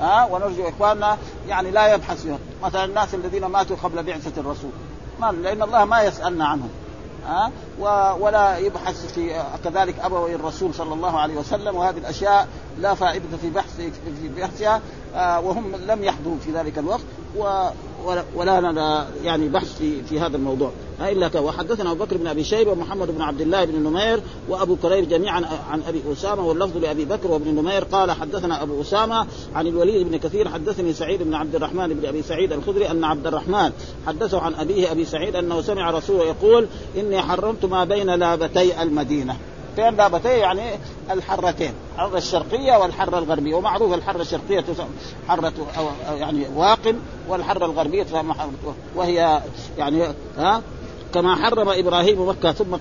[0.00, 2.38] ها؟ ونرجو إخواننا يعني لا يبحث فيهم.
[2.62, 4.70] مثلا الناس الذين ماتوا قبل بعثة الرسول.
[5.20, 6.70] ما لأن الله ما يسألنا عنهم.
[7.26, 7.52] ها؟
[8.20, 13.50] ولا يبحث في كذلك أبوي الرسول صلى الله عليه وسلم وهذه الأشياء لا فائدة في
[13.50, 13.76] بحث
[14.20, 14.80] في بحثها
[15.40, 17.04] وهم لم يحضروا في ذلك الوقت
[18.34, 20.70] ولا لنا يعني بحث في في هذا الموضوع.
[21.00, 21.40] إلا.
[21.40, 25.44] وحدثنا أبو بكر بن أبي شيبة ومحمد بن عبد الله بن نمير وأبو كريب جميعا
[25.70, 27.84] عن أبي أسامة واللفظ لأبي بكر وابن نمير.
[27.84, 32.22] قال حدثنا أبو أسامة عن الوليد بن كثير حدثني سعيد بن عبد الرحمن بن أبي
[32.22, 33.72] سعيد الخدري أن عبد الرحمن
[34.06, 39.36] حدثه عن أبيه أبي سعيد أنه سمع رسوله يقول إني حرمت ما بين لابتي المدينة.
[39.76, 40.62] فين لابتي يعني
[41.10, 43.54] الحرتين الحرة الشرقية والحرة الغربية.
[43.54, 44.64] ومعروف الحرة الشرقية
[45.28, 46.94] حرة أو يعني واقم
[47.28, 48.06] والحرة الغربية
[48.96, 49.42] وهي
[49.78, 50.02] يعني
[50.38, 50.62] ها
[51.14, 52.76] كما حرم إبراهيم مكة ثم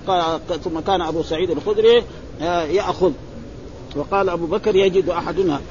[0.63, 2.03] ثم كان أبو سعيد الخدري
[2.41, 3.11] يأخذ.
[3.95, 5.61] وقال أبو بكر يجد أحدنا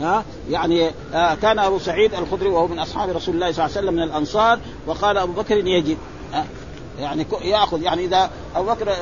[0.00, 3.94] ها يعني كان أبو سعيد الخدري وهو من أصحاب رسول الله صلى الله عليه وسلم
[3.94, 4.58] من الأنصار.
[4.86, 5.96] وقال أبو بكر يجد.
[7.00, 8.94] يعني ياخذ يعني إذا أبو بكر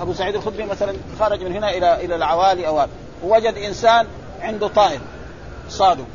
[0.00, 2.86] أبو سعيد الخدري مثلا خرج من هنا إلى إلى العوالي أو
[3.24, 4.06] ووجد إنسان
[4.40, 5.00] عنده طائر
[5.68, 6.06] صادق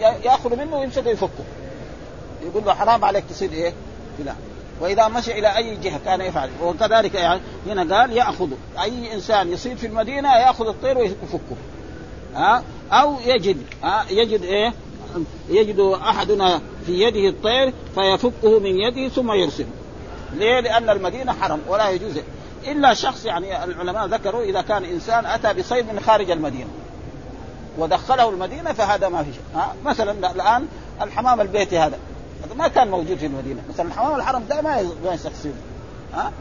[0.00, 1.44] يأخذ منه ويمسكه يفكه
[2.42, 3.72] يقول له حرام عليك تصيد إيه؟
[4.24, 4.34] لا
[4.80, 6.50] وإذا مشى إلى أي جهة كان يفعل.
[6.62, 8.48] وكذلك يعني هنا قال يأخذ
[8.82, 11.56] أي إنسان يصيد في المدينة يأخذ الطير ويفكه.
[12.34, 12.62] ها؟
[12.92, 14.72] أو يجد ها؟ يجد إيه؟
[15.48, 19.66] يجد أحدنا في يده الطير فيفكه من يده ثم يرسله.
[20.34, 22.18] ليه؟ لأن المدينة حرم ولا يجوز
[22.66, 26.68] إلا شخص يعني العلماء ذكروا إذا كان إنسان أتى بصيد من خارج المدينة
[27.78, 29.42] ودخله المدينة فهذا ما في شيء.
[29.54, 30.66] ها؟ مثلا الآن
[31.02, 31.98] الحمام البيتي هذا.
[32.44, 33.62] هذا ما كان موجود في المدينة.
[33.68, 35.18] مثلا حمام الحرم ده ما ما
[36.14, 36.32] ها؟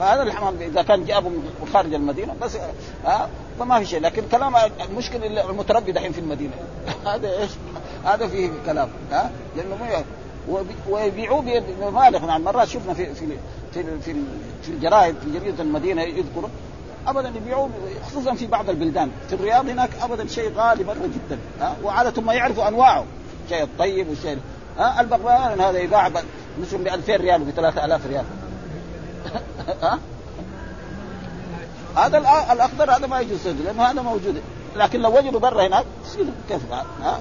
[0.00, 2.56] فهذا الحمام إذا كان جابه من خارج المدينة بس
[3.04, 4.00] ها؟ فما في شيء.
[4.00, 4.56] لكن كلام
[4.90, 6.52] المشكلة المتربي دحين في المدينة.
[7.06, 7.50] هذا إيش؟
[8.04, 8.88] هذا فيه كلام.
[9.12, 10.04] ها؟ لأنه
[10.88, 13.26] ويبيعوه بمبالغ يعني مرات شفنا في في
[13.72, 14.14] في في,
[14.62, 16.48] في الجرائد في جريدة المدينة يذكروا
[17.06, 17.70] ابدا يبيعوه
[18.06, 19.10] خصوصا في بعض البلدان.
[19.28, 23.04] في الرياض هناك ابدا شيء غالي مرة جدا ها وعادة ما يعرفوا أنواعه.
[23.44, 24.38] الشيء الطيب والشيء
[24.78, 26.08] ها البغبغان هذا يباع
[26.60, 28.24] مثل ب 2000 ريال وب 3000 ريال.
[29.82, 29.98] ها؟
[31.96, 32.18] هذا
[32.52, 34.42] الأخضر هذا ما يجوز صيده لأنه هذا موجود.
[34.76, 35.84] لكن لو وجدوا برا هناك
[36.48, 37.20] كيف ها.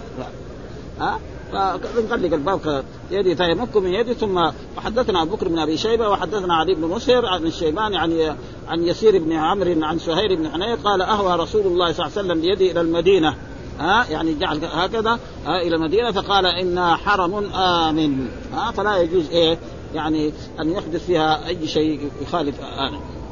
[1.00, 1.20] ها؟
[1.54, 6.76] فنغلق الباب يدي فيمك من يدي ثم وحدثنا أبو بكر بن أبي شيبة وحدثنا علي
[6.76, 8.36] بن مسهر عن الشيباني عن
[8.68, 12.28] عن يسير بن عمرو عن سهير بن حنين قال أهوى رسول الله صلى الله عليه
[12.28, 13.36] وسلم بيده إلى المدينة.
[13.80, 18.28] ها يعني جعل هكذا ها إلى المدينة فقال إنا حرم آمن.
[18.54, 19.58] ها فلا يجوز إيه
[19.94, 23.23] يعني أن يحدث فيها أي شيء يخالف آمن.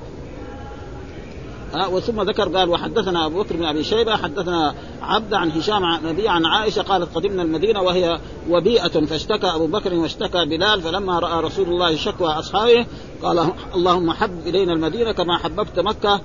[1.74, 6.06] ها وثم ذكر قال وحدثنا أبو بكر بن أبي شيبة حدثنا عبد عن هشام عن
[6.06, 11.44] ابي عن عائشة قالت قدمنا المدينة وهي وبيئة فاشتكى أبو بكر واشتكى بلال فلما رأى
[11.44, 12.86] رسول الله شكوى أصحابه
[13.24, 16.22] قال اللهم حب إلينا المدينة كما حببت مكة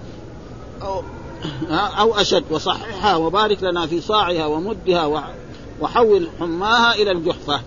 [0.82, 1.02] أو
[1.70, 5.32] أو أشد وصححها وبارك لنا في صاعها ومدها
[5.80, 7.60] وحول حماها إلى الجحفة.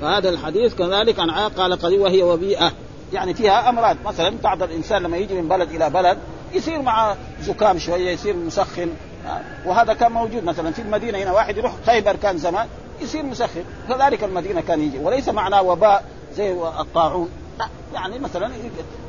[0.00, 2.72] فهذا الحديث كذلك عن قال قال وهي وبيئة.
[3.12, 3.96] يعني فيها أمراض.
[4.04, 6.18] مثلا بعض الإنسان لما يجي من بلد إلى بلد
[6.52, 8.88] يصير مع زكام شوية يصير مسخن.
[9.66, 12.66] وهذا كان موجود مثلا في المدينة هنا واحد يروح خيبر كان زمان
[13.00, 13.64] يصير مسخن.
[13.88, 14.98] كذلك المدينة كان يجي.
[14.98, 16.04] وليس معناه وباء
[16.36, 17.28] زي الطاعون.
[17.94, 18.50] يعني مثلا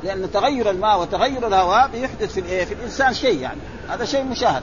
[0.02, 3.60] لأن تغير الماء وتغير الهواء بيحدث في الإيه؟ في الإنسان شيء يعني.
[3.88, 4.62] هذا شيء مشاهد.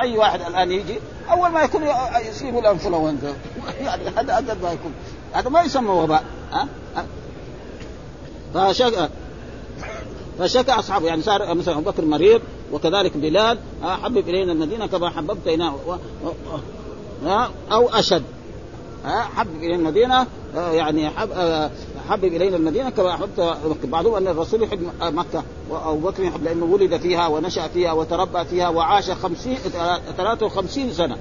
[0.00, 0.98] أي واحد الآن يجي
[1.30, 1.82] أول ما يكون
[2.28, 3.34] يصيب الانفلونزا
[3.86, 4.94] يعني هذا هذا ما يكون
[5.32, 6.24] هذا ما يسمى وباء.
[6.52, 6.68] ها؟
[8.54, 9.10] فشك
[10.38, 11.06] فشكى أصحابه.
[11.06, 12.40] يعني صار مثلا أبو بكر مريض
[12.72, 15.74] وكذلك بلال حبب إلينا المدينة كما حببت الينا
[17.72, 18.22] أو أشد.
[19.04, 21.28] حبب إلينا المدينة يعني حب
[22.08, 26.96] حبب إلينا المدينة كما أحببت بعضهم أن الرسول يحب مكة وأبو بكر يحب لأنه ولد
[26.96, 29.56] فيها ونشأ فيها وتربى فيها وعاش خمسين
[30.16, 31.16] 53 سنة.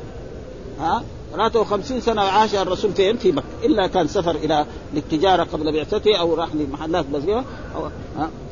[0.79, 3.45] ها؟ 53 سنة عاش الرسول فين؟ في مكة.
[3.63, 7.43] إلا كان سفر إلى للتجارة قبل بعثته أو راح لمحلات بسيطه
[7.75, 7.89] أو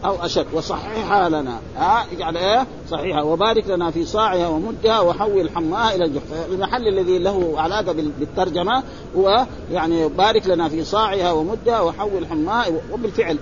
[0.06, 0.46] أو أشد.
[0.54, 1.60] وصححها لنا.
[1.76, 3.24] ها اجعل إيه؟ صحيحة.
[3.24, 8.84] وبارك لنا في صاعها ومدها وحول حماها إلى الجحف المحل الذي له علاقة بالترجمة
[9.18, 13.38] هو يعني بارك لنا في صاعها ومدها وحول حماها وبالفعل.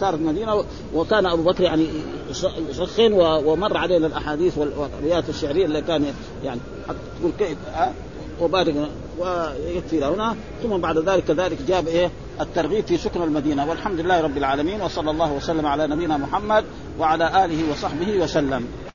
[0.00, 0.64] صارت مدينة.
[0.94, 1.86] وكان أبو بكر يعني
[2.70, 3.12] يسخن
[3.46, 6.04] ومر علينا الأحاديث والابيات الشعرية اللي كان
[6.44, 6.60] يعني
[7.20, 7.58] تقول كيف.
[8.40, 8.74] وبارك
[9.18, 12.10] ويكفي هنا ثم بعد ذلك كذلك جاب إيه؟
[12.40, 13.68] الترغيب في سكن المدينة.
[13.70, 16.64] والحمد لله رب العالمين وصلى الله وسلم على نبينا محمد
[16.98, 18.91] وعلى آله وصحبه وسلم.